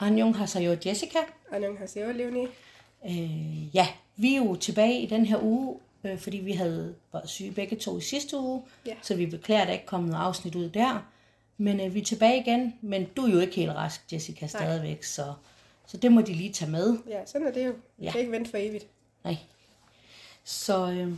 [0.00, 1.18] Annyeonghaseyo Jessica.
[1.52, 2.48] Annyeonghaseyo, Leonie.
[3.06, 7.28] Øh, ja, vi er jo tilbage i den her uge, øh, fordi vi havde været
[7.28, 8.94] syge begge to i sidste uge, Ja.
[9.02, 11.06] så vi beklager, at der ikke kom noget afsnit ud der.
[11.58, 15.02] Men øh, vi er tilbage igen, men du er jo ikke helt rask, Jessica, stadigvæk,
[15.04, 15.32] så,
[15.86, 16.98] så det må de lige tage med.
[17.08, 17.72] Ja, sådan er det jo.
[18.00, 18.10] Ja.
[18.10, 18.86] kan ikke vente for evigt.
[19.24, 19.36] Nej.
[20.44, 21.12] Så øh,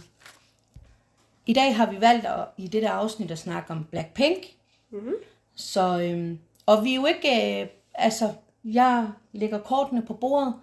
[1.46, 4.46] i dag har vi valgt at, i dette afsnit at snakke om Blackpink.
[4.90, 5.14] Mm-hmm.
[5.54, 6.36] Så, øh,
[6.66, 8.32] og vi er jo ikke, øh, altså,
[8.64, 10.54] jeg lægger kortene på bordet.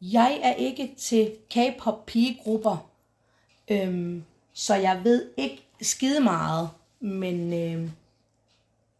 [0.00, 2.90] Jeg er ikke til K-pop pigegrupper,
[3.70, 7.90] øhm, så jeg ved ikke skide meget, men øhm,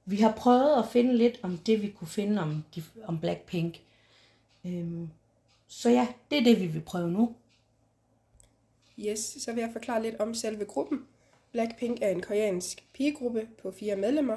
[0.04, 3.80] vi har prøvet at finde lidt om det, vi kunne finde om, de, om Blackpink.
[4.64, 5.08] Øhm,
[5.68, 7.34] så ja, det er det, vi vil prøve nu.
[8.98, 11.06] Yes, så vil jeg forklare lidt om selve gruppen.
[11.52, 14.36] Blackpink er en koreansk pigegruppe på fire medlemmer.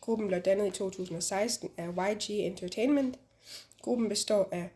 [0.00, 3.18] Gruppen blev dannet i 2016 af YG Entertainment.
[3.84, 4.68] Gruppen består af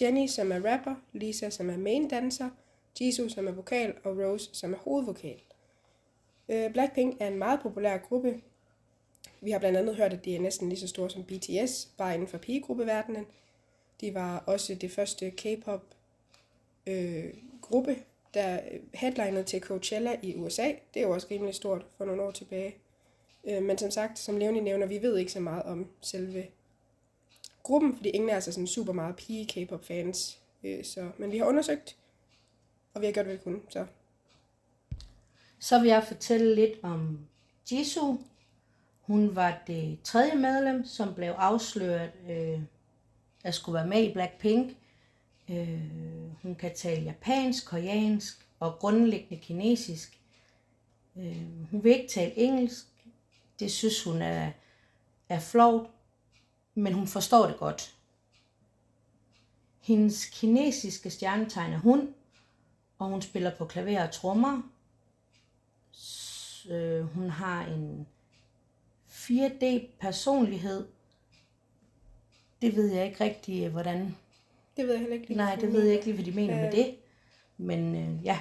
[0.00, 2.50] Jennie, som er rapper, Lisa, som er main danser,
[3.00, 5.40] Jisoo, som er vokal, og Rose, som er hovedvokal.
[6.48, 8.40] Øh, Blackpink er en meget populær gruppe.
[9.40, 12.14] Vi har blandt andet hørt, at de er næsten lige så store som BTS, bare
[12.14, 13.26] inden for pigegruppeverdenen.
[14.00, 15.84] De var også det første K-pop
[16.86, 17.96] øh, gruppe,
[18.34, 18.60] der
[18.94, 20.72] headlinede til Coachella i USA.
[20.94, 22.76] Det er jo også rimelig stort for nogle år tilbage.
[23.44, 26.46] Øh, men som sagt, som Leonie nævner, vi ved ikke så meget om selve
[27.62, 30.38] gruppen, fordi ingen af os er sådan super meget pige K-pop fans.
[30.64, 31.96] Øh, så, men vi har undersøgt,
[32.94, 33.60] og vi har gjort, hvad vi kunne.
[33.68, 33.86] Så
[35.58, 37.18] Så vil jeg fortælle lidt om
[37.70, 38.18] Jisoo.
[39.00, 42.60] Hun var det tredje medlem, som blev afsløret øh,
[43.44, 44.76] at skulle være med i Blackpink.
[45.50, 45.80] Øh,
[46.42, 50.20] hun kan tale japansk, koreansk og grundlæggende kinesisk.
[51.16, 52.86] Øh, hun vil ikke tale engelsk.
[53.60, 54.50] Det synes hun er,
[55.28, 55.90] er flovt,
[56.74, 57.94] men hun forstår det godt.
[59.80, 62.14] Hendes kinesiske stjernetegn er hund,
[62.98, 64.62] og hun spiller på klaver og trommer.
[66.70, 68.06] Øh, hun har en
[69.08, 70.86] 4D-personlighed.
[72.62, 74.16] Det ved jeg ikke rigtig, øh, hvordan...
[74.76, 75.36] det ved jeg heller ikke lige.
[75.36, 76.72] Nej, det hun ved jeg ikke lige, hvad de mener med Øh.
[76.72, 76.96] det.
[77.56, 78.40] Men øh, ja,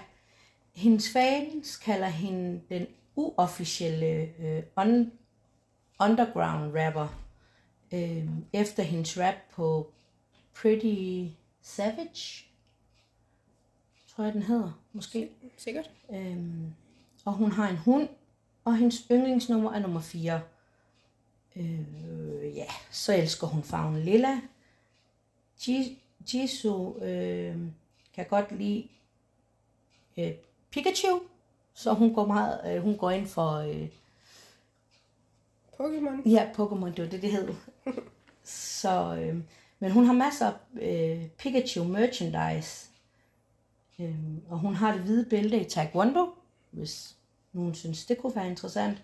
[0.75, 4.05] hendes fans kalder hende den uofficielle
[4.39, 5.09] øh, un-
[5.99, 7.07] underground rapper.
[7.91, 9.91] Øh, efter hendes rap på
[10.53, 11.23] Pretty
[11.61, 12.45] Savage,
[14.07, 15.29] tror jeg den hedder, måske.
[15.57, 15.89] Sikkert.
[16.13, 16.73] Øhm,
[17.25, 18.09] og hun har en hund,
[18.65, 20.41] og hendes yndlingsnummer er nummer 4.
[21.55, 24.41] Øh, ja, så elsker hun farven lilla.
[25.61, 25.97] Ji-
[26.33, 27.57] Jisoo øh,
[28.13, 28.87] kan godt lide
[30.17, 30.31] øh,
[30.71, 31.19] Pikachu,
[31.73, 33.87] så hun går meget, øh, hun går ind for øh,
[35.73, 36.29] Pokémon.
[36.29, 37.53] Ja, Pokémon, det var det, det hed.
[38.43, 39.37] Så, øh,
[39.79, 42.89] men hun har masser af øh, Pikachu merchandise.
[43.99, 44.15] Øh,
[44.49, 46.27] og hun har det hvide bælte i Taekwondo,
[46.71, 47.15] hvis
[47.53, 49.03] nogen synes, det kunne være interessant.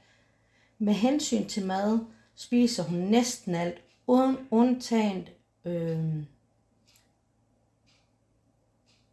[0.77, 1.99] Med hensyn til mad,
[2.35, 5.27] spiser hun næsten alt, uden undtagen
[5.65, 6.23] øh,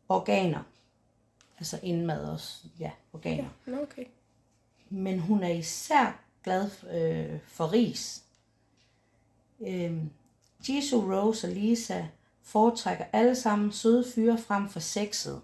[0.08, 0.62] organer.
[1.58, 3.48] Altså indmad også, ja, organer.
[3.66, 4.04] Nå, okay.
[4.90, 8.24] men hun er især glad øh, for ris.
[9.66, 9.92] Øh,
[10.68, 12.04] Jisoo, Rose og Lisa
[12.42, 15.40] foretrækker alle sammen søde fyre frem for sexet.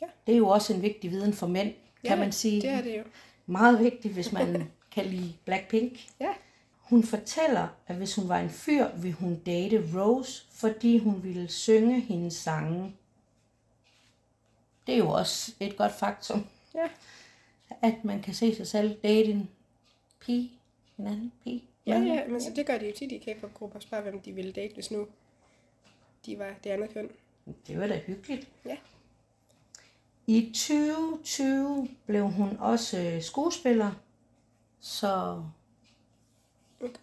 [0.00, 0.06] Ja.
[0.26, 1.68] Det er jo også en vigtig viden for mænd,
[2.04, 2.60] kan Ja, man sige.
[2.62, 3.02] Det er det jo.
[3.46, 6.06] Meget vigtigt, hvis man kan lide Blackpink.
[6.20, 6.32] Ja.
[6.78, 11.48] Hun fortæller, at hvis hun var en fyr, ville hun date Rose, fordi hun ville
[11.48, 12.94] synge hendes sange.
[14.86, 16.88] Det er jo også et godt faktum Ja.
[17.82, 19.48] at man kan se sig selv date en
[20.20, 20.52] pige,
[20.98, 21.64] en anden pige.
[21.86, 23.80] Ja, ja, men så det gør de jo tit i K-pop-grupper.
[23.80, 25.06] Spørg, hvem de ville date, hvis nu
[26.26, 27.10] de var det andet køn.
[27.66, 28.48] Det var da hyggeligt.
[28.64, 28.76] Ja.
[30.26, 33.92] I 2020 blev hun også øh, skuespiller,
[34.80, 35.42] så
[36.80, 36.94] Okay.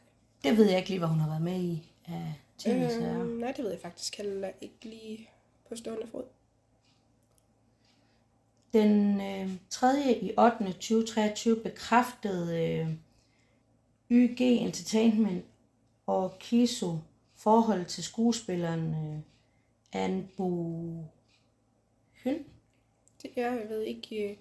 [0.43, 3.19] det ved jeg ikke lige, hvad hun har været med i af tv-serier.
[3.19, 5.29] Øhm, nej, det ved jeg faktisk heller ikke lige
[5.69, 6.23] på stående fod.
[8.73, 10.19] Den øh, 3.
[10.21, 10.65] i 8.
[10.73, 12.87] 2023 bekræftede øh,
[14.13, 15.45] YG Entertainment
[16.05, 16.97] og Kiso
[17.35, 19.19] forhold til skuespilleren øh,
[20.01, 21.03] Anbu
[22.13, 22.45] Hyun.
[23.21, 24.37] Det, jeg ved ikke, øh,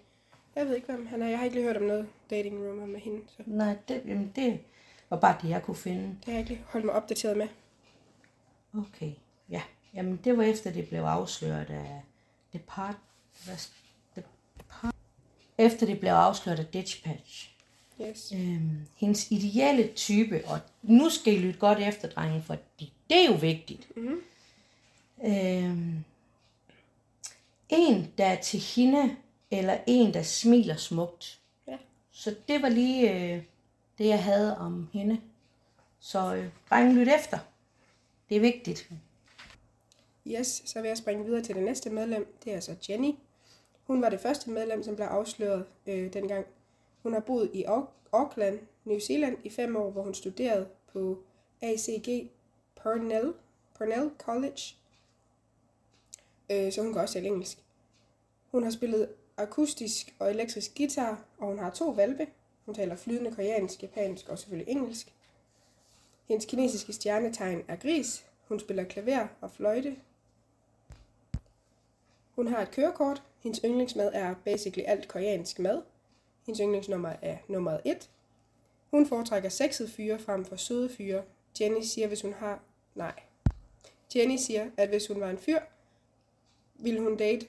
[0.56, 1.28] jeg ved ikke, hvem han er.
[1.28, 4.32] Jeg har ikke lige hørt om noget dating rumor med hende, så Nej, det, jamen
[4.36, 4.60] det
[5.10, 6.02] var bare det, jeg kunne finde.
[6.02, 7.48] det har jeg ikke lige holdt mig opdateret med.
[8.74, 9.12] Okay,
[9.50, 9.62] ja.
[9.94, 12.02] Jamen, det var efter, det blev afsløret af
[12.52, 12.96] Depart...
[13.44, 13.56] Hvad,
[14.58, 14.94] Depart
[15.58, 17.51] efter det blev afsløret af Ditchpatch.
[18.08, 18.32] Yes.
[18.34, 23.26] Øhm, hendes ideelle type, og nu skal I lytte godt efter, drenge, for det er
[23.28, 23.96] jo vigtigt.
[23.96, 24.22] Mm-hmm.
[25.24, 26.04] Øhm,
[27.68, 29.16] en, der er til hende,
[29.50, 31.40] eller en, der smiler smukt.
[31.66, 31.76] Ja.
[32.12, 33.42] Så det var lige øh,
[33.98, 35.20] det, jeg havde om hende.
[36.00, 37.38] Så øh, drengen lyt efter.
[38.28, 38.90] Det er vigtigt.
[40.26, 42.36] Yes, så vil jeg springe videre til det næste medlem.
[42.44, 43.12] Det er så Jenny.
[43.86, 46.46] Hun var det første medlem, som blev afsløret øh, dengang.
[47.02, 47.64] Hun har boet i
[48.12, 51.18] Auckland, New Zealand i fem år, hvor hun studerede på
[51.62, 52.30] ACG
[52.82, 53.32] Purnell,
[53.78, 54.76] Purnell College.
[56.50, 57.58] Øh, så hun kan også tale engelsk.
[58.50, 62.26] Hun har spillet akustisk og elektrisk guitar, og hun har to valpe.
[62.66, 65.12] Hun taler flydende koreansk, japansk og selvfølgelig engelsk.
[66.28, 68.24] Hendes kinesiske stjernetegn er gris.
[68.48, 69.96] Hun spiller klaver og fløjte.
[72.34, 73.22] Hun har et kørekort.
[73.42, 75.82] Hendes yndlingsmad er basically alt koreansk mad.
[76.46, 78.10] Hendes yndlingsnummer er nummer 1.
[78.90, 81.22] Hun foretrækker sexede fyre frem for søde fyre.
[81.60, 82.60] Jenny siger, hvis hun har...
[82.94, 83.14] Nej.
[84.16, 85.58] Jenny siger, at hvis hun var en fyr,
[86.74, 87.46] ville hun date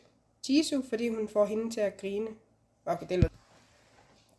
[0.49, 2.27] Jisoo, fordi hun får hende til at grine.
[2.85, 3.29] Okay, det lød.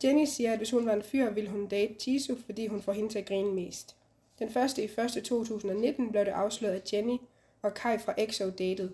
[0.04, 2.92] Jenny siger, at hvis hun var en fyr, ville hun date Jisoo, fordi hun får
[2.92, 3.96] hende til at grine mest.
[4.38, 7.16] Den første i første 2019 blev det afsløret, at Jenny
[7.62, 8.90] og Kai fra EXO dated.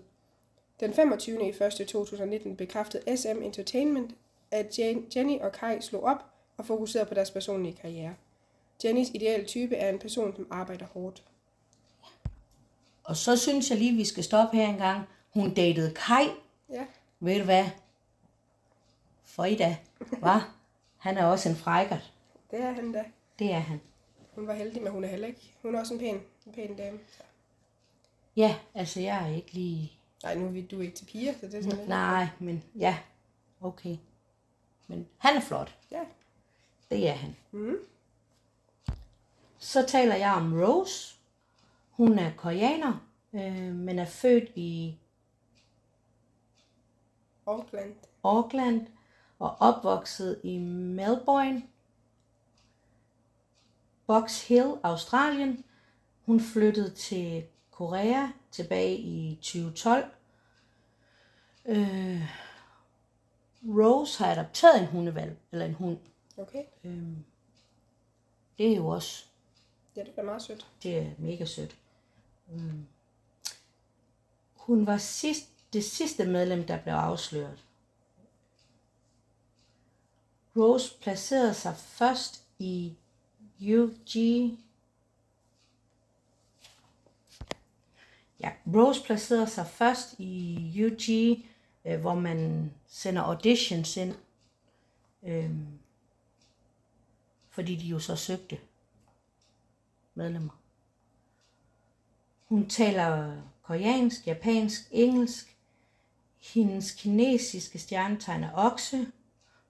[0.79, 1.49] Den 25.
[1.49, 4.15] i første 2019 bekræftede SM Entertainment,
[4.51, 4.79] at
[5.15, 6.25] Jenny og Kai slog op
[6.57, 8.15] og fokuserede på deres personlige karriere.
[8.83, 11.23] Jennys ideelle type er en person, som arbejder hårdt.
[13.03, 15.07] Og så synes jeg lige, vi skal stoppe her en gang.
[15.33, 16.27] Hun datede Kai.
[16.69, 16.85] Ja.
[17.19, 17.65] Ved du hvad?
[19.23, 19.83] For i dag,
[20.19, 20.55] var
[20.97, 22.13] Han er også en frækkert.
[22.51, 23.03] Det er han da.
[23.39, 23.81] Det er han.
[24.35, 25.53] Hun var heldig, men hun er heller ikke.
[25.61, 26.99] Hun er også en pæn, en pæn dame.
[27.17, 27.23] Så.
[28.35, 29.91] Ja, altså jeg er ikke lige...
[30.23, 32.97] Nej, nu er du ikke til piger, så det er sådan Nej, men ja,
[33.61, 33.97] okay.
[34.91, 35.77] Men han er flot.
[35.91, 36.03] Ja.
[36.89, 37.35] Det er han.
[37.51, 37.77] Mm.
[39.57, 41.15] Så taler jeg om Rose.
[41.91, 44.97] Hun er koreaner, øh, men er født i
[47.45, 47.95] Auckland.
[48.23, 48.87] Auckland
[49.39, 51.63] og opvokset i Melbourne,
[54.07, 55.63] Box Hill, Australien.
[56.25, 60.05] Hun flyttede til Korea tilbage i 2012.
[61.65, 62.50] Øh,
[63.63, 65.97] Rose har adopteret en hundevalg, eller en hund.
[66.37, 66.63] Okay.
[66.83, 67.03] Øh,
[68.57, 69.25] det er jo også...
[69.95, 70.67] Ja, det er meget sødt.
[70.83, 71.77] Det er mega sødt.
[72.53, 72.73] Øh,
[74.55, 77.65] hun var sidst, det sidste medlem, der blev afsløret.
[80.57, 82.95] Rose placerede sig først i
[83.61, 84.15] UG.
[88.39, 91.37] Ja, Rose placerede sig først i UG,
[91.85, 94.15] øh, hvor man sender auditions ind,
[95.23, 95.51] øh,
[97.49, 98.57] fordi de jo så søgte
[100.15, 100.61] medlemmer.
[102.45, 105.57] Hun taler koreansk, japansk, engelsk.
[106.39, 109.07] Hendes kinesiske stjernetegn er okse.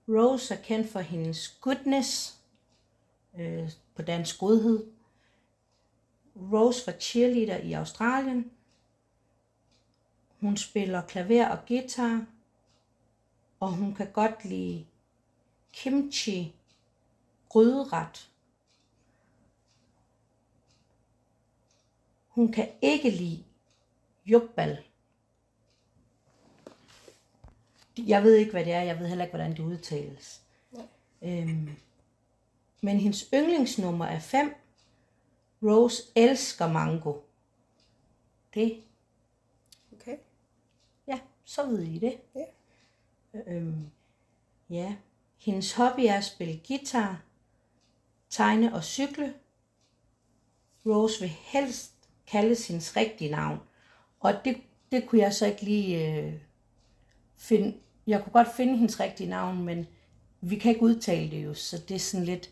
[0.07, 2.39] Rose er kendt for hendes goodness,
[3.39, 4.85] øh, på dansk godhed.
[6.35, 8.51] Rose var cheerleader i Australien.
[10.41, 12.25] Hun spiller klaver og guitar,
[13.59, 14.85] og hun kan godt lide
[15.73, 16.55] kimchi,
[17.49, 18.29] gryderet.
[22.27, 23.43] Hun kan ikke lide
[24.25, 24.83] jukbal.
[27.97, 28.81] Jeg ved ikke, hvad det er.
[28.81, 30.41] Jeg ved heller ikke, hvordan det udtales.
[30.71, 30.85] Nej.
[31.21, 31.69] Øhm,
[32.81, 34.55] men hendes yndlingsnummer er 5.
[35.63, 37.13] Rose elsker mango.
[38.53, 38.83] Det,
[41.45, 42.17] så ved I det.
[42.35, 42.45] Ja.
[43.47, 43.85] Øhm,
[44.69, 44.95] ja.
[45.37, 47.21] Hendes hobby er at spille guitar,
[48.29, 49.33] tegne og cykle.
[50.85, 51.93] Rose vil helst
[52.27, 53.59] kalde hendes rigtige navn.
[54.19, 54.57] Og det,
[54.91, 56.33] det kunne jeg så ikke lige øh,
[57.35, 57.77] finde.
[58.07, 59.87] Jeg kunne godt finde hendes rigtige navn, men
[60.41, 62.49] vi kan ikke udtale det jo, så det er sådan lidt...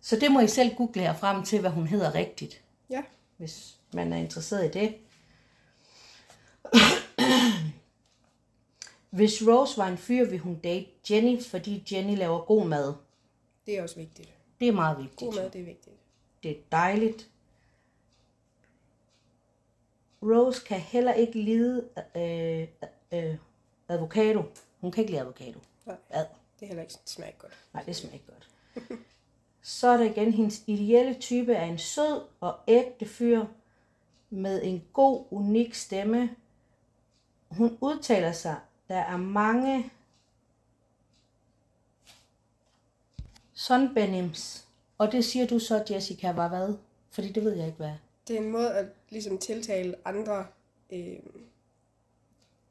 [0.00, 3.02] Så det må I selv google her frem til, hvad hun hedder rigtigt, Ja.
[3.36, 4.94] hvis man er interesseret i det.
[9.14, 12.94] Hvis Rose var en fyr, ville hun date Jenny, fordi Jenny laver god mad.
[13.66, 14.28] Det er også vigtigt.
[14.60, 15.18] Det er meget vigtigt.
[15.20, 15.96] God mad, det er vigtigt.
[16.42, 17.30] Det er dejligt.
[20.22, 22.68] Rose kan heller ikke lide øh,
[23.12, 23.36] øh,
[23.88, 24.42] avocado.
[24.80, 25.58] Hun kan ikke lide avocado.
[25.86, 25.96] Nej.
[26.10, 26.26] Ad.
[26.60, 27.58] Det er heller ikke smager ikke godt.
[27.72, 28.48] Nej, det smager ikke godt.
[29.62, 33.44] Så er der igen, hendes ideelle type er en sød og ægte fyr
[34.30, 36.36] med en god, unik stemme.
[37.48, 38.56] Hun udtaler sig,
[38.88, 39.90] der er mange
[43.54, 44.66] sunbenims.
[44.98, 46.74] Og det siger du så, Jessica, var hvad?
[47.10, 47.92] Fordi det ved jeg ikke, hvad.
[48.28, 50.46] Det er en måde at ligesom tiltale andre,
[50.92, 51.18] øh,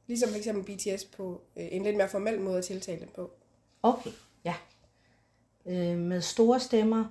[0.08, 3.32] ligesom for eksempel BTS på øh, en lidt mere formel måde at tiltale dem på.
[3.84, 4.12] Okay,
[4.44, 4.56] ja.
[5.66, 7.06] Øh, med store stemmer,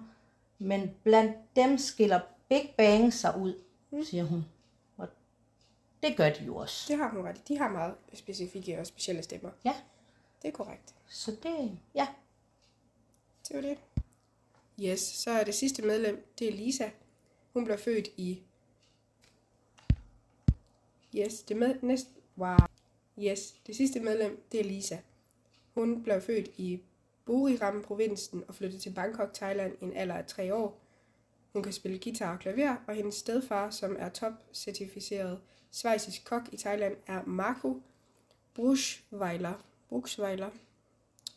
[0.58, 3.54] men blandt dem skiller Big Bang sig ud,
[3.90, 4.04] mm.
[4.04, 4.44] siger hun.
[6.02, 6.84] Det gør de jo også.
[6.88, 7.48] Det har hun ret.
[7.48, 9.50] De har meget specifikke og specielle stemmer.
[9.64, 9.74] Ja,
[10.42, 10.94] Det er korrekt.
[11.08, 12.08] så det, ja.
[13.48, 13.78] Det var det.
[14.80, 16.90] Yes, så er det sidste medlem, det er Lisa.
[17.52, 18.42] Hun blev født i...
[21.16, 22.08] Yes, det med næste...
[22.38, 22.56] Wow.
[23.18, 24.98] Yes, det sidste medlem, det er Lisa.
[25.74, 26.80] Hun blev født i
[27.24, 30.78] Buriram-provinsen og flyttede til Bangkok, Thailand i en alder af tre år.
[31.52, 35.40] Hun kan spille guitar og klaver, og hendes stedfar, som er top-certificeret
[35.70, 37.82] svejsisk kok i Thailand, er Marco
[38.54, 39.64] Bruchweiler.
[39.88, 40.50] Bruchweiler.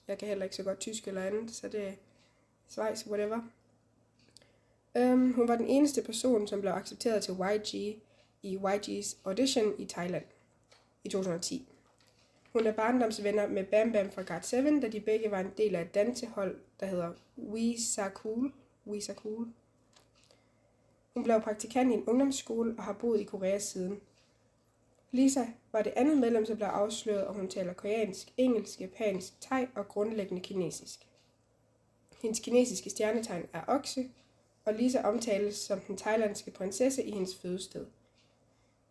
[0.07, 1.93] Jeg kan heller ikke så godt tysk eller andet, så det er
[2.67, 3.39] Schweiz, whatever.
[4.99, 7.73] Um, hun var den eneste person, som blev accepteret til YG
[8.43, 10.25] i YG's audition i Thailand
[11.03, 11.69] i 2010.
[12.53, 15.75] Hun er barndomsvenner med Bam Bam fra God 7, da de begge var en del
[15.75, 18.53] af et dansehold, der hedder We Sa Cool.
[18.87, 19.47] We Sa Cool.
[21.15, 24.01] Hun blev praktikant i en ungdomsskole og har boet i Korea siden.
[25.11, 29.67] Lisa var det andet medlem, som blev afsløret, og hun taler koreansk, engelsk, japansk, thai
[29.75, 31.07] og grundlæggende kinesisk.
[32.21, 34.09] Hendes kinesiske stjernetegn er okse,
[34.65, 37.85] og Lisa omtales som den thailandske prinsesse i hendes fødested.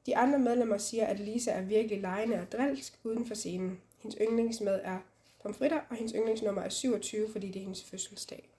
[0.06, 3.80] De andre medlemmer siger, at Lisa er virkelig lejende og drilsk uden for scenen.
[3.98, 4.98] Hendes yndlingsmad er
[5.42, 8.50] pomfritter, og hendes yndlingsnummer er 27, fordi det er hendes fødselsdag.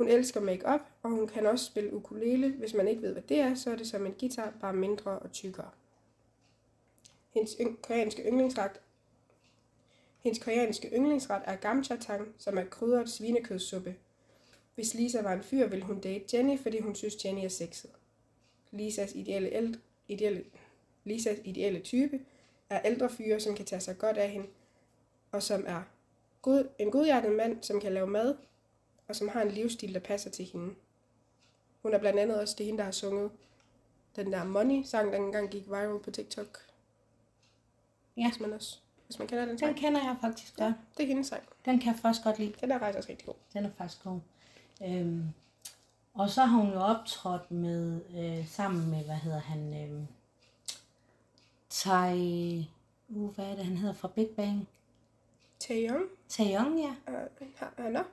[0.00, 2.52] Hun elsker make-up, og hun kan også spille ukulele.
[2.52, 5.18] Hvis man ikke ved, hvad det er, så er det som en guitar, bare mindre
[5.18, 5.70] og tykkere.
[7.34, 8.80] Hendes yng- koreanske yndlingsret
[10.20, 13.96] hendes koreanske yndlingsret er gamchatang, som er krydret svinekødssuppe.
[14.74, 17.90] Hvis Lisa var en fyr, ville hun date Jenny, fordi hun synes, Jenny er sexet.
[18.70, 20.44] Lisas ideelle, ældre, ideelle,
[21.04, 22.20] Lisas ideelle type
[22.70, 24.46] er ældre fyre, som kan tage sig godt af hende,
[25.32, 25.82] og som er
[26.42, 28.34] god, en godhjertet mand, som kan lave mad,
[29.10, 30.74] og som har en livsstil, der passer til hende.
[31.82, 33.30] Hun er blandt andet også det hende, der har sunget
[34.16, 36.58] den der Money-sang, der engang gik viral på TikTok.
[38.16, 38.28] Ja.
[38.30, 39.76] Hvis man, også, hvis man kender den Den sang.
[39.76, 40.74] kender jeg faktisk godt.
[40.96, 41.42] Det er hendes sang.
[41.64, 42.54] Den kan jeg faktisk godt lide.
[42.60, 43.34] Den er faktisk også rigtig god.
[43.52, 44.20] Den er faktisk god.
[44.84, 45.28] Øhm,
[46.14, 50.06] og så har hun jo optrådt med, øh, sammen med, hvad hedder han, øhm,
[51.70, 52.70] Tai,
[53.08, 54.68] uh, hvad er det, han hedder fra Big Bang?
[55.58, 56.04] Taeyong.
[56.28, 56.94] Taeyong, ja.
[57.08, 58.04] Uh, har, han er.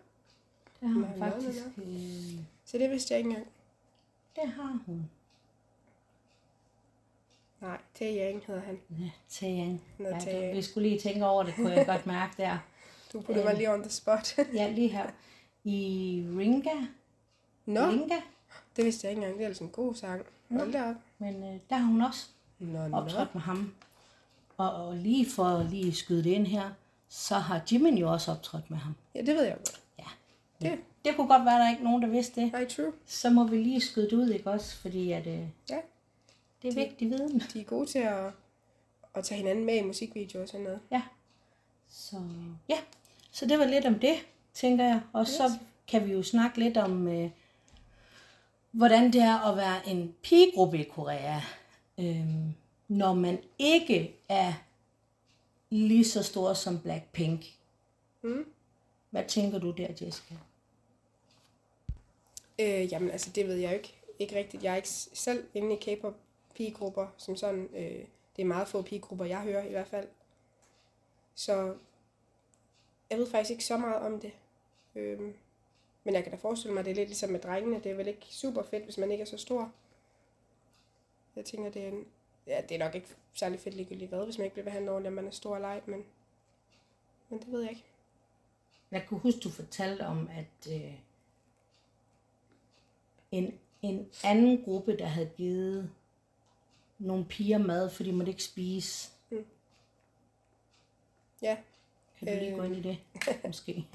[0.81, 1.63] Det har hun faktisk.
[1.77, 3.47] Øh, Så det vidste jeg ikke engang.
[4.35, 5.09] det har hun.
[7.61, 8.79] Nej, Taeyong hedder han.
[8.99, 9.09] Ja,
[10.27, 12.57] Ja, vi skulle lige tænke over det, kunne jeg godt mærke der.
[13.13, 14.37] Du putter mig lige on the spot.
[14.53, 15.09] Ja, lige her.
[15.63, 16.69] I Ringa.
[17.65, 18.15] Nå, Ringa.
[18.75, 19.37] det vidste jeg ikke engang.
[19.37, 20.25] Det er altså en god sang.
[20.51, 20.95] Hold da op.
[21.19, 22.27] Men øh, der har hun også
[22.59, 22.97] Nå, nå.
[22.97, 23.73] optrådt med ham.
[24.57, 26.69] Og, og lige for at lige skyde det ind her,
[27.09, 28.95] så har Jimin jo også optrådt med ham.
[29.15, 29.76] Ja, det ved jeg godt.
[30.61, 32.51] Det, Det kunne godt være, at der er ikke nogen, der vidste det.
[32.51, 32.93] nej, true.
[33.05, 34.77] Så må vi lige skyde det ud, ikke også?
[34.77, 35.77] Fordi at, øh, Ja,
[36.61, 37.39] det er vigtig viden.
[37.53, 38.31] de er gode til at,
[39.15, 40.79] at tage hinanden med i musikvideoer og sådan noget.
[40.91, 41.01] Ja.
[41.89, 42.15] Så
[42.69, 42.77] ja,
[43.31, 44.15] så det var lidt om det,
[44.53, 45.01] tænker jeg.
[45.13, 45.51] Og så
[45.87, 47.29] kan vi jo snakke lidt om, øh,
[48.71, 51.39] hvordan det er at være en pigegruppe i Korea,
[51.97, 52.25] øh,
[52.87, 54.53] når man ikke er
[55.69, 57.45] lige så stor som Blackpink.
[58.21, 58.45] Mm.
[59.17, 60.35] Hvad tænker du der, Jessica?
[62.59, 64.63] Øh, jamen, altså, det ved jeg jo ikke, ikke rigtigt.
[64.63, 66.15] Jeg er ikke selv inde i K-pop
[66.55, 67.69] pigegrupper som sådan.
[67.75, 68.05] Øh,
[68.35, 70.07] det er meget få pigegrupper, jeg hører i hvert fald.
[71.35, 71.75] Så
[73.09, 74.31] jeg ved faktisk ikke så meget om det.
[74.95, 75.19] Øh,
[76.03, 77.83] men jeg kan da forestille mig, at det er lidt ligesom med drengene.
[77.83, 79.71] Det er vel ikke super fedt, hvis man ikke er så stor.
[81.35, 82.07] Jeg tænker, det er en...
[82.47, 85.11] Ja, det er nok ikke særlig fedt ligegyldigt hvad, hvis man ikke bliver behandlet ordentligt,
[85.11, 86.05] om man er stor eller ej, men,
[87.29, 87.83] men det ved jeg ikke.
[88.91, 90.93] Jeg kunne huske, du fortalte om, at øh,
[93.31, 95.91] en, en anden gruppe, der havde givet
[96.99, 99.09] nogle piger mad, for de måtte ikke spise.
[101.41, 101.57] Ja,
[102.19, 102.97] Kan du lige gå ind i det,
[103.47, 103.87] måske?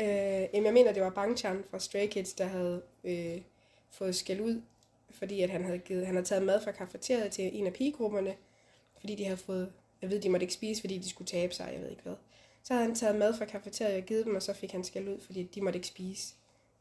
[0.00, 0.06] Øh,
[0.52, 3.40] jamen, jeg mener, det var Bangchan fra Stray Kids, der havde øh,
[3.90, 4.62] fået skæld ud,
[5.10, 8.34] fordi at han havde, givet, han havde taget mad fra kafeteriet til en af pigegrupperne,
[9.00, 9.72] fordi de havde fået,
[10.02, 12.14] jeg ved, de måtte ikke spise, fordi de skulle tabe sig, jeg ved ikke hvad.
[12.64, 15.08] Så havde han taget mad fra kafeteriet og givet dem, og så fik han skæld
[15.08, 16.34] ud, fordi de måtte ikke spise.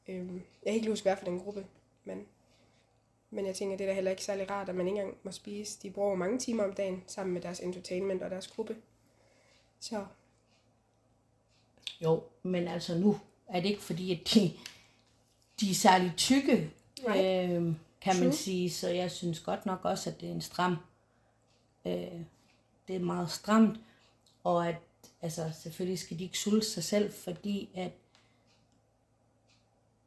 [0.07, 1.65] Øh, jeg kan ikke huske, hvad for den gruppe,
[2.03, 2.25] men,
[3.29, 5.31] men jeg tænker, det er da heller ikke særlig rart, at man ikke engang må
[5.31, 5.79] spise.
[5.81, 8.75] De bruger mange timer om dagen sammen med deres entertainment og deres gruppe.
[9.79, 10.05] Så
[12.01, 14.53] Jo, men altså nu er det ikke fordi, at de,
[15.59, 16.71] de er særlig tykke.
[17.03, 17.17] Nej.
[17.17, 18.33] Øh, kan man True.
[18.33, 18.71] sige.
[18.71, 20.77] Så jeg synes godt nok også, at det er en stram.
[21.85, 22.21] Øh,
[22.87, 23.79] det er meget stramt,
[24.43, 24.75] og at
[25.21, 27.91] altså, selvfølgelig skal de ikke sulte sig selv, fordi at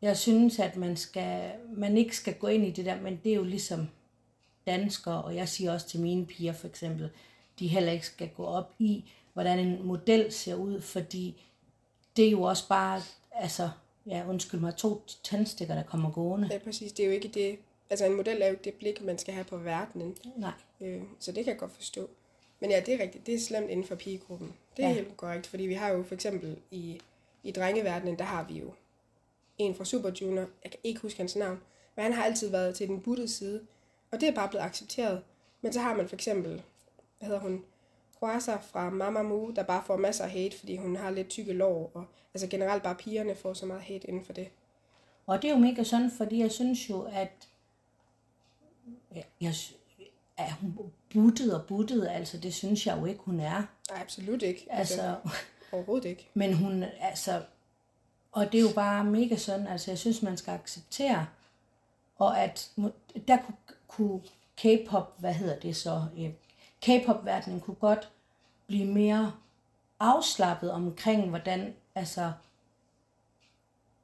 [0.03, 3.33] jeg synes, at man, skal, man ikke skal gå ind i det der, men det
[3.33, 3.89] er jo ligesom
[4.67, 7.11] danskere, og jeg siger også til mine piger for eksempel,
[7.59, 11.43] de heller ikke skal gå op i, hvordan en model ser ud, fordi
[12.17, 13.71] det er jo også bare, altså,
[14.07, 16.49] ja, undskyld mig, to tandstikker, der kommer gående.
[16.53, 16.93] Ja, præcis.
[16.93, 17.59] Det er jo ikke det...
[17.91, 20.17] Altså, en model er jo ikke det blik, man skal have på verdenen.
[20.37, 20.53] Nej.
[20.81, 22.11] Øh, så det kan jeg godt forstå.
[22.61, 23.27] Men ja, det er rigtigt.
[23.27, 24.55] Det er slemt inden for pigegruppen.
[24.77, 24.95] Det er Ja.
[24.95, 27.01] helt korrekt, fordi vi har jo for eksempel i,
[27.43, 28.73] i drengeverdenen, der har vi jo
[29.59, 30.47] en fra Super Junior.
[30.65, 31.61] Jeg kan ikke huske hans navn.
[31.97, 33.67] Men han har altid været til den buttede side.
[34.11, 35.23] Og det er bare blevet accepteret.
[35.61, 36.63] Men så har man for eksempel,
[37.19, 37.65] hvad hedder hun,
[38.19, 41.91] Kwasa fra Mamamoo, der bare får masser af hate, fordi hun har lidt tykke lår.
[41.95, 44.49] Og altså generelt bare pigerne får så meget hate inden for det.
[45.27, 47.49] Og det er jo mega sådan, fordi jeg synes jo, at
[49.15, 49.55] ja, jeg,
[50.39, 53.63] er hun buttet og buttet, altså det synes jeg jo ikke, hun er.
[53.91, 54.67] Nej, absolut ikke.
[54.71, 55.17] Altså,
[55.73, 56.29] Overhovedet ikke.
[56.35, 57.43] men hun, altså,
[58.33, 61.27] og det er jo bare mega sådan, altså jeg synes, man skal acceptere,
[62.17, 62.71] og at
[63.29, 63.57] der kunne,
[63.89, 64.21] kunne
[64.57, 66.31] K-pop, hvad hedder det så, øh,
[66.83, 68.13] K-pop-verdenen kunne godt
[68.67, 69.33] blive mere
[70.01, 72.33] afslappet omkring, hvordan, altså,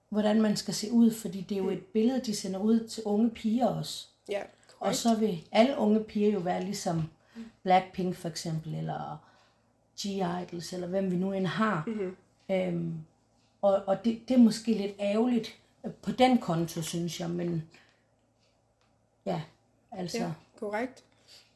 [0.08, 3.02] hvordan man skal se ud, fordi det er jo et billede, de sender ud til
[3.04, 4.06] unge piger også.
[4.28, 4.42] Ja,
[4.82, 7.02] Og så vil alle unge piger jo være ligesom
[7.62, 9.16] Blackpink for eksempel, eller
[10.00, 11.84] G-Idols, eller hvem vi nu end har.
[11.86, 12.16] Mm-hmm.
[12.50, 12.94] Øhm,
[13.62, 17.70] og og det, det er måske lidt ærgerligt øh, på den konto, synes jeg, men
[19.26, 19.42] ja,
[19.90, 21.04] altså, Ja, korrekt.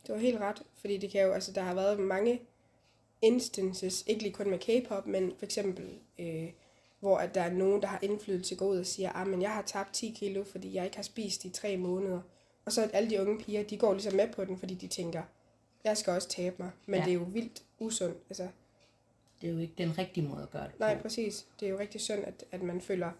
[0.09, 2.41] Du har helt ret, fordi det kan jo, altså der har været mange
[3.23, 6.49] instances, ikke lige kun med K-pop, men for eksempel, øh,
[7.01, 9.51] hvor at der er nogen, der har indflydelse, går ud og siger, ah, men jeg
[9.51, 12.21] har tabt 10 kilo, fordi jeg ikke har spist i tre måneder.
[12.67, 15.23] Og så alle de unge piger, de går ligesom med på den, fordi de tænker,
[15.85, 16.71] jeg skal også tabe mig.
[16.87, 17.05] Men Ja.
[17.05, 18.17] det er jo vildt usundt.
[18.29, 18.49] Altså,
[19.41, 20.77] det er jo ikke den rigtige måde at gøre det på.
[20.79, 21.47] nej, præcis.
[21.61, 23.11] Det er jo rigtig synd, at, at man føler,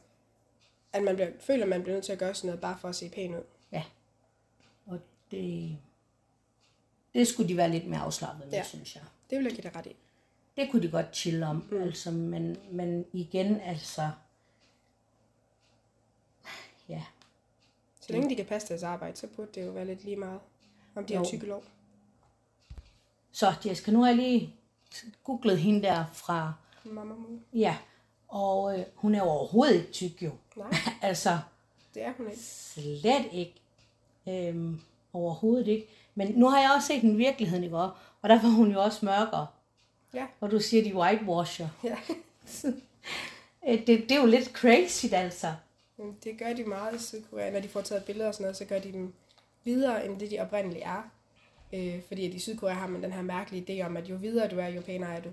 [0.93, 2.95] at man bliver, føler, man bliver nødt til at gøre sådan noget, bare for at
[2.95, 3.43] se pæn ud.
[3.73, 3.85] Ja,
[4.87, 5.77] og det,
[7.15, 8.53] det skulle de være lidt mere afslappet med.
[8.55, 8.65] Ja.
[8.65, 9.05] synes jeg.
[9.31, 9.97] Det vil jeg give dig ret i.
[10.57, 11.83] Det kunne de godt chille om, mm.
[11.83, 14.11] altså, men, men igen, altså,
[16.89, 17.05] ja,
[18.07, 20.41] Så længe de kan passe deres arbejde, så burde det jo være lidt lige meget,
[20.95, 21.19] om de Jo.
[21.19, 21.65] har lov.
[23.33, 24.55] Så Jessica, nu har jeg lige
[25.25, 26.53] googlet hende der fra,
[26.85, 27.39] Mamma Moo.
[27.53, 27.77] ja,
[28.29, 30.31] og øh, hun er jo overhovedet ikke tyk jo.
[30.57, 30.71] Nej,
[31.03, 31.39] altså,
[31.95, 32.41] det er hun ikke.
[32.43, 33.55] slet ikke.
[34.29, 34.81] Øhm,
[35.13, 35.87] overhovedet ikke.
[36.15, 38.83] Men nu har jeg også set den virkeligheden i går, og der var hun jo
[38.83, 39.47] også mørkere.
[40.15, 41.69] Ja, Og du siger, de whitewasher.
[41.85, 41.97] ja.
[43.69, 45.55] Øh, Det, det er jo lidt crazy, altså.
[45.97, 47.51] Men det gør de meget i Sydkorea.
[47.51, 49.15] Når de får taget billeder og sådan noget, så gør de dem
[49.65, 51.11] videre, end det de oprindeligt er.
[51.73, 54.49] Øh, fordi at i Sydkorea har man den her mærkelige idé om, at jo videre
[54.49, 55.33] du er, jo pænere er du.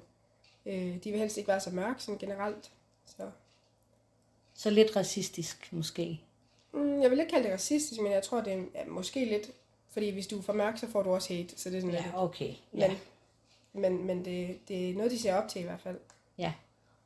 [0.65, 2.71] Øh, de vil helst ikke være så mørke sådan generelt.
[3.05, 3.31] Så.
[4.53, 6.21] Så lidt racistisk, måske.
[6.73, 9.51] Mm, jeg vil ikke kalde det racistisk, men jeg tror, det er ja, måske lidt...
[9.89, 11.59] Fordi hvis du er for mørk, så får du også hate.
[11.59, 12.05] Så det er sådan lidt...
[12.05, 12.53] Ja, okay.
[12.73, 12.95] Ja,
[13.73, 15.99] Men, men, men det, det er noget, de ser op til i hvert fald.
[16.37, 16.53] ja.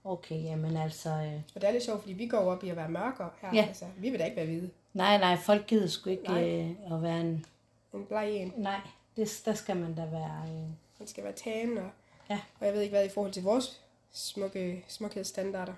[0.09, 1.09] Okay, jamen altså...
[1.09, 3.49] Øh, Og det er lidt sjovt, fordi vi går op i at være mørkere her.
[3.53, 3.65] Ja.
[3.67, 4.69] Altså, vi vil da ikke være hvide.
[4.93, 6.43] nej, nej, folk gider sgu ikke Nej.
[6.49, 7.45] øh, at være en...
[7.93, 8.53] En bleg en.
[8.57, 8.79] Nej,
[9.15, 10.41] det, der skal man da være...
[10.47, 11.89] Øh, Man skal være tan, og,
[12.29, 12.39] Ja.
[12.59, 15.73] og jeg ved ikke hvad i forhold til vores smukke, smukhedsstandarder.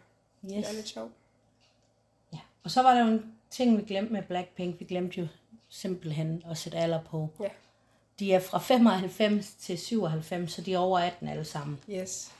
[0.45, 0.51] yes.
[0.51, 1.11] Det er lidt sjovt.
[2.33, 2.39] Ja.
[2.63, 4.79] Og så var der jo en ting, vi glemte med Blackpink.
[4.79, 5.27] Vi glemte jo
[5.69, 7.29] simpelthen at sætte alder på.
[7.39, 7.47] Ja.
[8.19, 11.79] De er fra 95 til 97, så de er over 18 alle sammen.
[11.89, 12.31] Yes.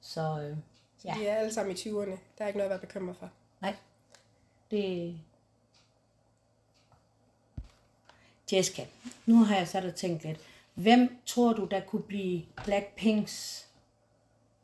[0.00, 0.56] Så øh,
[1.02, 1.18] Så Ja.
[1.18, 2.18] vi er alle sammen i 20'erne.
[2.38, 3.30] Der er ikke noget at være bekymret for.
[3.60, 3.76] nej,
[4.70, 5.20] det...
[8.52, 8.86] Jessica,
[9.26, 10.40] nu har jeg sat og tænkt lidt.
[10.74, 13.66] Hvem tror du, der kunne blive Blackpinks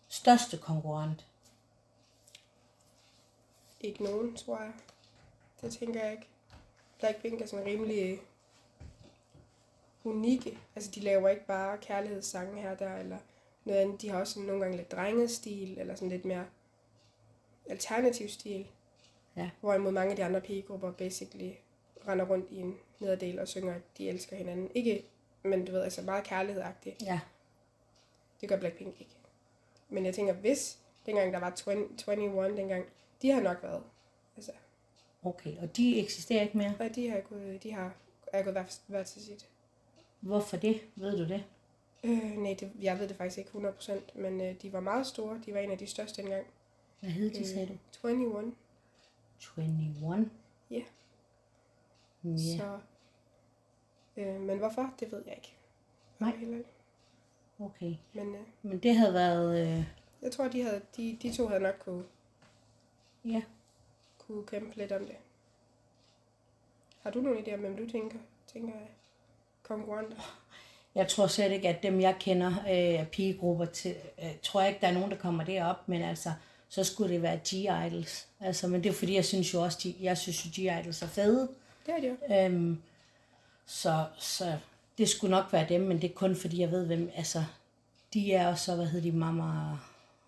[0.09, 1.27] største konkurrent?
[3.81, 4.73] Ikke nogen, tror jeg.
[5.61, 6.27] Det tænker jeg ikke.
[6.99, 8.21] Blackpink er sådan rimelig
[10.05, 10.59] unikke.
[10.77, 13.19] Altså, de laver ikke bare kærlighedssange her og der, eller
[13.69, 14.03] noget andet.
[14.03, 16.47] De har også nogle gange lidt drengestil, eller sådan lidt mere
[17.71, 18.69] alternativ stil.
[19.37, 19.51] Ja.
[19.61, 21.53] Hvorimod mange af de andre pigegrupper basically
[22.09, 24.71] render rundt i en nederdel og synger, at de elsker hinanden.
[24.75, 25.05] Ikke,
[25.43, 27.03] men du ved, altså meget kærlighedsagtigt.
[27.03, 27.21] Ja,
[28.41, 29.17] Det gør Blackpink ikke.
[29.89, 32.87] Men jeg tænker, hvis dengang der var 20, 21 dengang,
[33.23, 33.83] de har nok været.
[34.37, 34.53] Altså,
[35.23, 35.57] okay.
[35.59, 36.75] Og de eksisterer ikke mere.
[36.81, 37.95] og de har gået, de har,
[38.33, 39.49] er gået hver, hver til sit.
[40.21, 40.81] Hvorfor det?
[40.97, 41.45] Ved du det?
[42.05, 45.41] Øh, nej, det, jeg ved det faktisk ikke 100%, men øh, de var meget store.
[45.47, 46.47] De var en af de største dengang.
[47.01, 48.09] Hvad hed de, sagde du?
[48.09, 48.55] 21.
[49.57, 50.31] 21?
[50.71, 50.83] Ja.
[52.25, 52.57] Ja.
[52.57, 52.79] Så
[54.19, 55.55] Øh, men hvorfor, det ved jeg ikke.
[56.19, 56.37] Nej.
[56.37, 56.71] Heller ikke.
[57.59, 57.95] Okay.
[58.13, 59.69] Men øh, Men det havde været...
[59.69, 59.85] Øh,
[60.23, 62.05] jeg tror, de, havde, de, de to havde nok kunne,
[63.25, 63.43] ja.
[64.19, 65.17] kunne kæmpe lidt om det.
[66.99, 68.87] Har du nogle idéer om, hvem du tænker, tænker er
[69.63, 70.17] konkurrenter?
[70.99, 74.81] Jeg tror slet ikke, at dem, jeg kender øh, pigegrupper til, øh, tror jeg ikke,
[74.81, 76.33] der er nogen, der kommer derop, men altså,
[76.69, 78.27] så skulle det være G-Idols.
[78.41, 81.07] Altså, men det er fordi, jeg synes jo også, de, jeg synes jo, G-Idols er
[81.07, 81.49] fede.
[81.87, 82.35] Det er det jo.
[82.35, 82.83] Øhm,
[83.67, 84.59] så, så
[84.99, 87.45] det skulle nok være dem, men det er kun fordi, jeg ved, hvem, altså,
[88.15, 89.77] de er også så, hvad hedder de, mamma,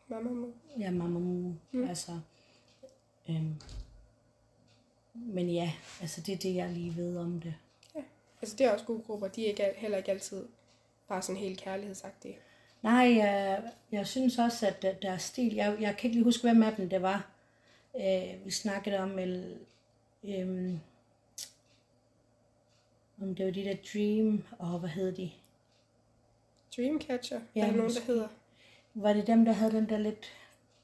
[0.09, 0.46] Mamma Mu.
[0.78, 1.88] ja, mamma mu, mm.
[1.88, 2.12] altså,
[3.28, 3.54] øhm,
[5.14, 7.54] men ja, altså, det er det, jeg lige ved om det.
[8.42, 9.28] Altså, det er også gode grupper.
[9.28, 10.44] De er ikke, heller ikke altid
[11.11, 12.38] bare sådan helt kærlighedsagtige.
[12.83, 15.55] Nej, jeg, jeg synes også, at der, der er stil.
[15.55, 17.31] Jeg, jeg kan ikke lige huske, hvem af dem det var.
[17.96, 19.59] Øh, vi snakkede om, el,
[20.25, 20.81] øhm,
[23.23, 25.31] om det var de der Dream, og hvad hed de?
[26.77, 28.29] Dreamcatcher, Ja, er der nogen, der hedder.
[28.94, 30.33] Var det dem, der havde den der lidt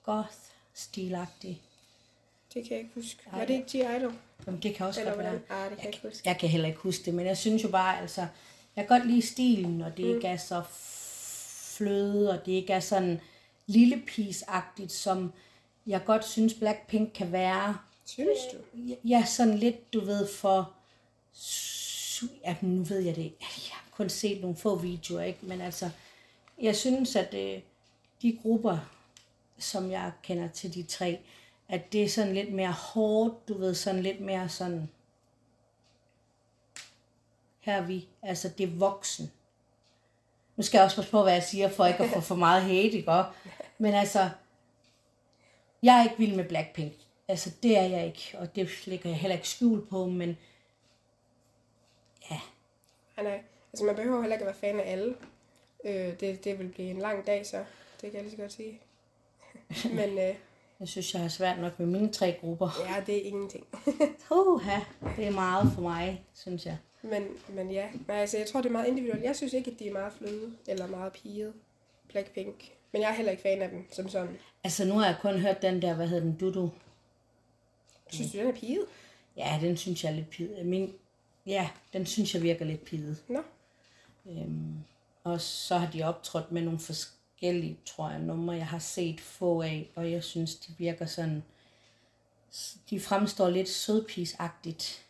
[0.09, 1.61] goth-stilagtige?
[2.55, 3.23] Det kan jeg ikke huske.
[3.33, 4.13] Ej, Var det ikke G-Idol?
[4.47, 5.41] Jamen, det kan også Eller godt være.
[5.51, 6.29] Ah, det kan jeg ikke huske.
[6.29, 8.27] Jeg kan heller ikke huske det, men jeg synes jo bare, altså,
[8.77, 10.15] jeg kan godt lide stilen, og det mm.
[10.15, 10.63] ikke er så
[11.77, 13.21] fløde, og det ikke er sådan
[13.67, 14.03] lille
[14.49, 15.33] agtigt som
[15.87, 17.77] jeg godt synes Blackpink kan være.
[18.05, 18.79] Synes du?
[19.05, 20.73] Ja, sådan lidt, du ved, for...
[22.45, 23.37] Ja, nu ved jeg det ikke.
[23.41, 25.39] Jeg har kun set nogle få videoer, ikke?
[25.43, 25.91] Men altså,
[26.63, 27.61] jeg synes, at øh,
[28.23, 28.79] de grupper,
[29.59, 31.19] som jeg kender til de tre,
[31.69, 34.89] at det er sådan lidt mere hårdt, du ved, sådan lidt mere sådan...
[37.67, 39.33] Her er vi, altså det er voksen.
[40.57, 42.63] Nu skal jeg også passe på, hvad jeg siger, for ikke at få for meget
[42.63, 43.23] hate, ikke?
[43.79, 44.31] Men altså,
[45.83, 46.93] jeg er ikke vild med Blackpink.
[47.29, 50.39] Altså, det er jeg ikke, og det lægger jeg heller ikke skjul på, men
[52.31, 52.41] ja,
[53.17, 53.43] Nej, nej.
[53.73, 55.15] Altså, man behøver heller ikke at være fan af alle.
[55.85, 57.57] Øh, det, det vil blive en lang dag, så
[58.01, 58.81] det kan jeg lige så godt sige.
[59.99, 60.35] Men øh,
[60.81, 62.71] jeg synes, jeg har svært nok med mine tre grupper.
[62.89, 63.67] ja, det er ingenting.
[64.31, 64.81] Uha,
[65.17, 66.79] det er meget for mig, synes jeg.
[67.11, 69.25] Men, men ja, men altså, jeg tror, det er meget individuelt.
[69.25, 71.53] Jeg synes ikke, at de er meget fløde eller meget pigede.
[72.09, 72.73] Blackpink.
[72.93, 74.39] Men jeg er heller ikke fan af dem som sådan.
[74.65, 76.71] Altså, nu har jeg kun hørt den der, hvad hedder den, Dudu.
[78.11, 78.87] Synes du, den er piget?
[79.37, 80.67] Ja, den synes jeg er lidt pidet.
[80.67, 80.93] Min,
[81.47, 83.25] ja, den synes jeg virker lidt pidet.
[83.29, 83.43] Nå,
[84.31, 84.75] Øhm,
[85.25, 89.63] og så har de optrådt med nogle forskellige, tror jeg, numre, jeg har set få
[89.63, 91.43] af, og jeg synes, de virker sådan,
[92.91, 95.06] de fremstår lidt sødpisagtigt.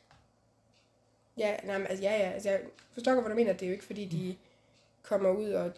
[1.39, 2.31] Ja, nej, men, altså, ja, ja.
[2.31, 2.61] Altså, jeg
[2.93, 3.53] forstår godt, hvad du mener.
[3.53, 4.37] Det er jo ikke, fordi de
[5.03, 5.73] kommer ud og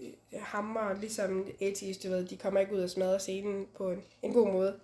[0.00, 4.02] øh, hammer, ligesom AT's, du ved, de kommer ikke ud og smadrer scenen på en,
[4.22, 4.78] en god måde.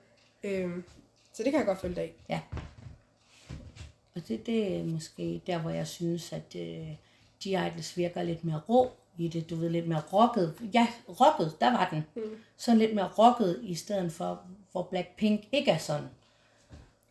[0.44, 0.84] Øhm,
[1.32, 2.14] så det kan jeg godt følge dig.
[2.28, 2.40] Ja.
[4.14, 6.88] Og det, det er måske der, hvor jeg synes, at øh,
[7.44, 9.50] G-Idols virker lidt mere rå i det.
[9.50, 10.54] Du ved, lidt mere rocket.
[10.74, 12.02] Ja, rocket, der var den.
[12.14, 12.36] Mm.
[12.56, 16.08] Sådan lidt mere rocket, i stedet for, hvor Blackpink ikke er sådan.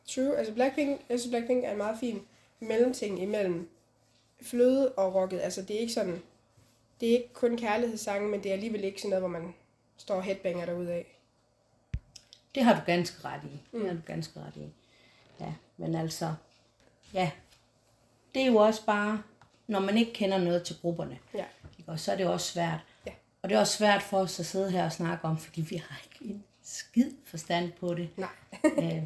[0.08, 2.22] True, altså Blackpink, jeg synes Blackpink er en meget fin
[2.60, 3.70] mellemting imellem
[4.42, 5.40] fløde og rocket.
[5.40, 6.22] Altså det er ikke sådan,
[7.00, 9.54] det er ikke kun kærlighedssange, men det er alligevel ikke sådan noget, hvor man
[9.98, 11.20] står og headbanger derude af.
[12.56, 13.78] Det har du ganske ret i.
[13.78, 14.70] Det har du ganske ret i.
[15.40, 16.34] Ja, men altså,
[17.14, 17.32] ja,
[18.36, 19.24] det er jo også bare,
[19.68, 21.46] når man ikke kender noget til grupperne, Ja.
[21.80, 21.92] ikke?
[21.92, 22.80] Og så er det også svært.
[23.06, 23.12] Ja.
[23.42, 25.76] Og det er også svært for os at sidde her og snakke om, fordi vi
[25.76, 28.10] har ikke en skid forstand på det.
[28.18, 29.02] Nej.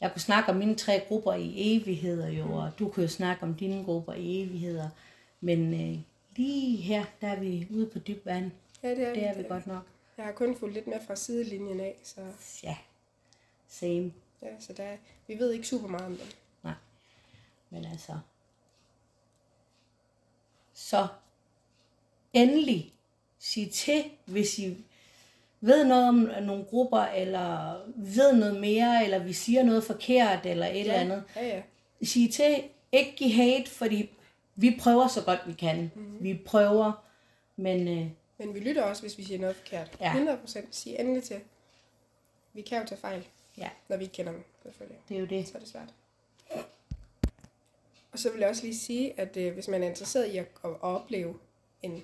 [0.00, 3.42] Jeg kunne snakke om mine tre grupper i evigheder jo, og du kunne jo snakke
[3.42, 4.88] om dine grupper i evigheder.
[5.40, 5.98] Men øh,
[6.36, 8.50] lige her, der er vi ude på dyb vand.
[8.82, 9.48] Ja, det er, Det er vi det.
[9.48, 9.82] godt nok.
[10.16, 12.20] Jeg har kun fulgt lidt med fra sidelinjen af, så,
[12.62, 12.76] Ja,
[13.68, 14.12] same.
[14.42, 16.26] ja, så der, vi ved ikke super meget om dem.
[16.62, 16.74] Nej.
[17.70, 18.18] Men altså.
[20.74, 21.06] Så
[22.32, 22.92] endelig
[23.38, 24.84] sig til, hvis I
[25.60, 30.66] ved noget om nogle grupper, eller ved noget mere, eller vi siger noget forkert, eller
[30.66, 30.80] et ja.
[30.80, 31.24] eller andet.
[31.36, 31.62] Ja, ja.
[32.02, 34.10] Sig til, ikke give hate, fordi
[34.56, 35.90] vi prøver så godt vi kan.
[35.94, 36.24] Mm-hmm.
[36.24, 37.04] Vi prøver,
[37.56, 38.06] men øh,
[38.38, 39.96] Men vi lytter også, hvis vi siger noget forkert.
[40.00, 40.12] Ja.
[40.12, 41.40] 100% sig endelig til.
[42.52, 43.26] Vi kan jo tage fejl,
[43.58, 44.98] ja, når vi ikke kender dem, selvfølgelig.
[45.08, 45.48] det er jo det.
[45.48, 45.88] så er det svært.
[48.12, 50.46] Og så vil jeg også lige sige, at øh, hvis man er interesseret i at,
[50.64, 51.34] at opleve
[51.82, 52.02] en...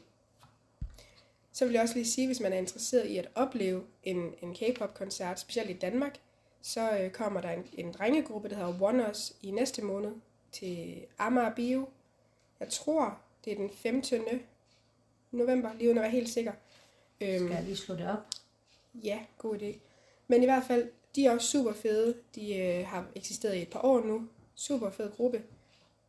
[1.54, 4.54] Så vil jeg også lige sige, hvis man er interesseret i at opleve en, en
[4.54, 6.18] K-pop-koncert, specielt i Danmark,
[6.62, 10.12] så øh, kommer der en, en drengegruppe, der hedder One Us, i næste måned
[10.52, 11.88] til Amager Bio.
[12.60, 14.20] Jeg tror, det er den 15.
[15.30, 16.52] november, lige uden at være helt sikker.
[17.20, 18.26] Øhm, Skal jeg lige slå det op?
[18.94, 19.78] Ja, god idé.
[20.28, 22.14] Men i hvert fald, de er også super fede.
[22.34, 24.28] De øh, har eksisteret i et par år nu.
[24.54, 25.42] Super fed gruppe.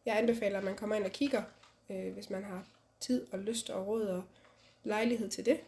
[0.05, 1.43] jeg anbefaler, at man kommer ind og kigger,
[1.89, 2.67] øh, hvis man har
[2.99, 4.23] tid og lyst og råd og
[4.85, 5.59] lejlighed til det.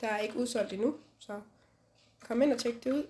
[0.00, 1.40] Der er ikke udsolgt endnu, så
[2.20, 3.06] kom ind og tjek det ud.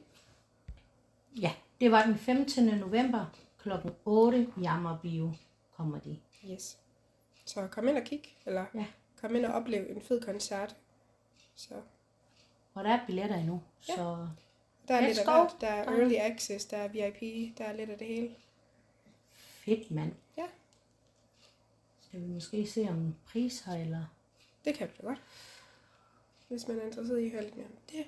[1.40, 2.64] Ja, det var den 15.
[2.66, 3.26] november
[3.58, 3.68] kl.
[4.04, 5.32] 8 i Amager Bio
[5.76, 6.18] kommer de.
[6.50, 6.78] Yes.
[7.44, 8.86] Så kom ind og kig, eller Ja.
[9.20, 10.76] kom ind og oplev en fed koncert.
[11.54, 11.74] Så
[12.74, 13.94] Og der er billetter endnu, Ja.
[13.96, 14.28] så
[14.88, 15.56] der er Let's lidt af hvert.
[15.60, 18.34] Der er early access, der er VIP, der er lidt af det hele.
[19.32, 20.12] fedt mand.
[20.36, 20.46] Ja.
[22.00, 24.04] Skal vi måske se om priser eller...
[24.64, 25.18] Det kan vi da godt.
[26.48, 28.04] Hvis man er interesseret i at høre lidt mere om det.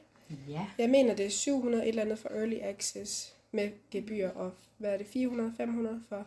[0.48, 4.52] Ja, Jeg mener, det er 700 et eller andet for early access med gebyr, og
[4.78, 6.26] hvad er det, 400, 500 for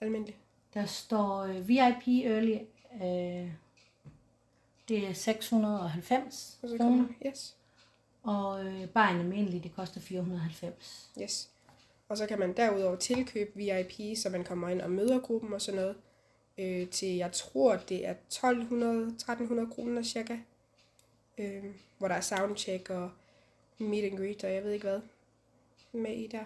[0.00, 0.36] almindelig?
[0.74, 2.58] der står øh, VIP Early,
[2.94, 3.50] øh,
[4.88, 7.56] det er 690 Og så kroner, kommer, yes,
[8.22, 11.10] og øh, bare en almindelig, det koster 490.
[11.22, 11.50] yes.
[12.08, 15.62] Og så kan man derudover tilkøbe VIP, så man kommer ind og møder gruppen og
[15.62, 15.96] sådan noget,
[16.58, 20.36] øh, til jeg tror, det er 1200-1300 kroner cirka,
[21.38, 21.64] øh,
[21.98, 23.10] hvor der er soundcheck og
[23.78, 25.00] meet and greet, og jeg ved ikke hvad
[25.92, 26.44] med i der.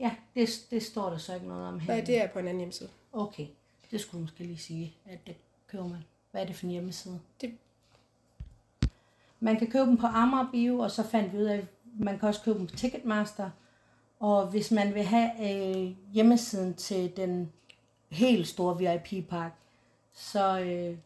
[0.00, 1.94] Ja, det, det står der så ikke noget om her.
[1.94, 2.88] Nej, det er på en anden hjemmeside.
[3.12, 3.46] Okay,
[3.90, 5.34] det skulle du måske lige sige, at det
[5.68, 6.04] køber man.
[6.30, 7.20] Hvad er det for en hjemmeside?
[7.40, 7.58] Det-
[9.40, 11.64] Man kan købe dem på Amager Bio, og så fandt vi ud af, at
[11.98, 13.50] man kan også købe dem på Ticketmaster.
[14.20, 17.52] Og hvis man vil have øh, hjemmesiden til den
[18.12, 19.56] helt store VIP-pakke,
[20.12, 20.96] så øh,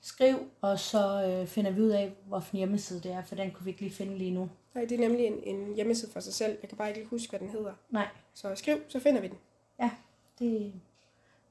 [0.00, 3.64] skriv, og så øh, finder vi ud af, hvilken hjemmeside det er, for den kunne
[3.64, 4.50] vi ikke lige finde lige nu.
[4.74, 6.58] Nej, det er nemlig en, en hjemmeside for sig selv.
[6.62, 7.72] Jeg kan bare ikke lige huske, hvad den hedder.
[7.90, 9.38] Nej, Så skriv, så finder vi den.
[9.80, 9.90] ja,
[10.38, 10.72] det,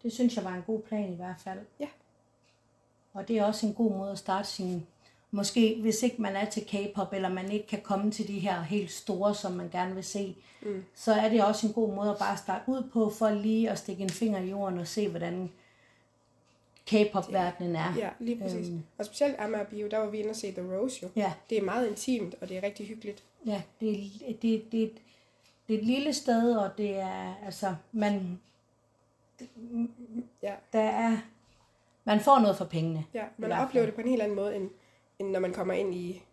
[0.04, 1.60] det synes jeg var en god plan i hvert fald.
[1.80, 1.88] Ja.
[3.13, 4.88] Og det er også en god måde at starte sin...
[5.36, 8.62] Måske hvis ikke man er til K-pop, eller man ikke kan komme til de her
[8.62, 10.84] helt store, som man gerne vil se, Mm.
[10.96, 13.78] så er det også en god måde at bare starte ud på, for lige at
[13.78, 15.52] stikke en finger i jorden og se, hvordan
[16.86, 17.93] K-pop-verdenen er.
[17.98, 18.67] Ja, lige præcis.
[18.69, 18.84] Øhm.
[18.98, 21.10] Og specielt Amager Bio, der var vi inde og se The Rose jo.
[21.15, 23.24] Ja, Det er meget intimt, og det er rigtig hyggeligt.
[23.46, 24.41] ja det, er- det,
[24.72, 24.91] det,
[25.67, 28.39] det, er et lille sted, og det er, altså, man,
[30.43, 31.17] Ja, der er,
[32.04, 33.06] man får noget for pengene.
[33.13, 34.69] ja man oplever det på en helt anden måde, end,
[35.19, 36.23] end når man kommer ind i,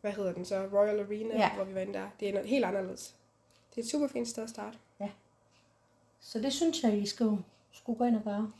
[0.00, 1.54] hvad hedder den så, Royal Arena, Ja.
[1.54, 2.08] hvor vi var inde der.
[2.20, 3.14] Det er noget helt anderledes.
[3.70, 4.78] Det er et super fint sted at starte.
[6.20, 7.38] Så det synes jeg, I skal,
[7.72, 8.52] skulle gå ind og gøre.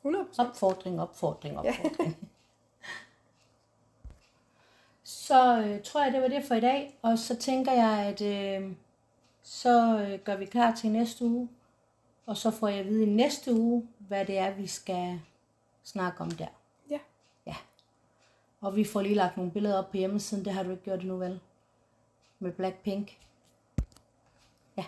[0.00, 2.16] 100 Opfordring, opfordring, opfordring.
[5.04, 6.98] så øh, tror jeg, det var det for i dag.
[7.02, 8.20] Og så tænker jeg, at
[8.62, 8.72] øh,
[9.42, 11.48] så øh, gør vi klar til næste uge.
[12.26, 15.20] Og så får jeg at vide i næste uge, hvad det er, vi skal
[15.84, 16.46] snakke om der.
[18.62, 20.44] Og vi får lige lagt nogle billeder op på hjemmesiden.
[20.44, 21.40] Det har du ikke gjort endnu, vel?
[22.38, 23.18] Med Blackpink.
[24.76, 24.84] Ja.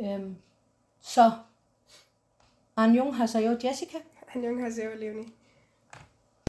[0.00, 0.36] Øhm,
[1.00, 1.30] så
[2.76, 3.98] Anjong har så jo Jessica.
[4.26, 5.39] Han Jung har Leonie.